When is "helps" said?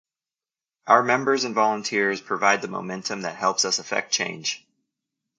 3.35-3.65